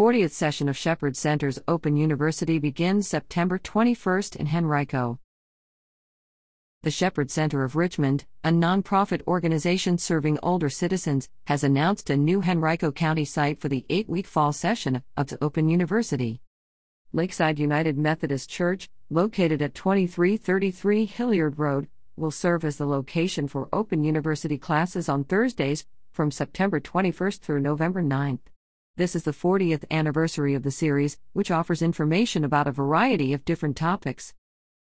[0.00, 5.18] 40th session of Shepherd Center's Open University begins September 21st in Henrico.
[6.82, 12.42] The Shepherd Center of Richmond, a nonprofit organization serving older citizens, has announced a new
[12.42, 16.40] Henrico County site for the eight week fall session of the Open University.
[17.12, 23.68] Lakeside United Methodist Church, located at 2333 Hilliard Road, will serve as the location for
[23.70, 28.49] Open University classes on Thursdays from September 21st through November 9th.
[29.00, 33.46] This is the 40th anniversary of the series, which offers information about a variety of
[33.46, 34.34] different topics.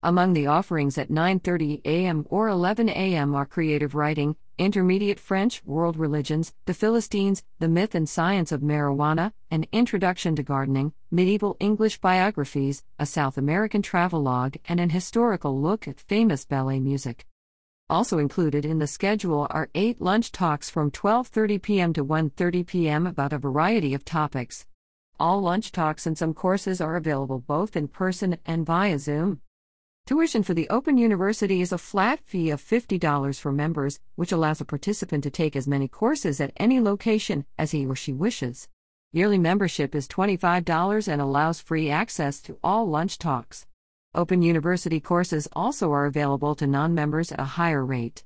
[0.00, 2.24] Among the offerings at 9:30 a.m.
[2.30, 3.34] or 11 a.m.
[3.34, 9.32] are creative writing, intermediate French, world religions, the Philistines, the myth and science of marijuana,
[9.50, 15.88] an introduction to gardening, medieval English biographies, a South American travelogue, and an historical look
[15.88, 17.26] at famous ballet music.
[17.88, 21.92] Also included in the schedule are 8 lunch talks from 12:30 p.m.
[21.92, 23.06] to 1:30 p.m.
[23.06, 24.66] about a variety of topics.
[25.20, 29.40] All lunch talks and some courses are available both in person and via Zoom.
[30.04, 34.60] Tuition for the Open University is a flat fee of $50 for members, which allows
[34.60, 38.68] a participant to take as many courses at any location as he or she wishes.
[39.12, 43.66] Yearly membership is $25 and allows free access to all lunch talks.
[44.16, 48.24] Open University courses also are available to non members at a higher rate.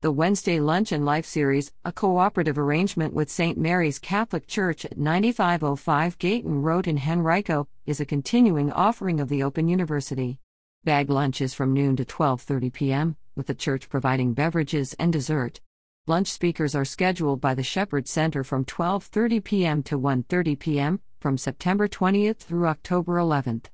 [0.00, 3.58] The Wednesday Lunch and Life Series, a cooperative arrangement with St.
[3.58, 9.42] Mary's Catholic Church at 9505 Gayton Road in Henrico, is a continuing offering of the
[9.42, 10.38] Open University.
[10.84, 15.60] Bag lunch is from noon to 12:30 p.m., with the church providing beverages and dessert.
[16.06, 19.82] Lunch speakers are scheduled by the Shepherd Center from 12:30 p.m.
[19.82, 21.00] to 1:30 p.m.
[21.20, 23.66] from September 20th through October 11th.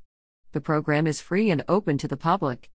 [0.54, 2.70] The program is free and open to the public.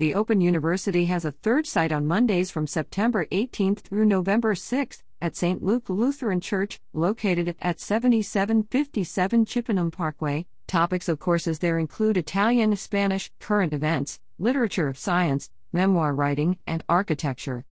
[0.00, 5.04] The Open University has a third site on Mondays from September 18th through November 6th
[5.20, 5.62] at St.
[5.62, 10.46] Luke Lutheran Church, located at 7757 Chippenham Parkway.
[10.66, 17.64] Topics of courses there include Italian, Spanish, current events, literature, science, memoir writing, and architecture.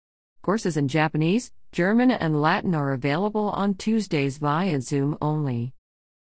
[0.42, 5.74] Courses in Japanese, German, and Latin are available on Tuesdays via Zoom only.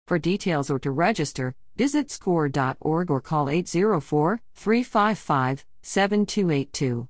[0.07, 7.09] For details or to register, visit score.org or call 804 355 7282.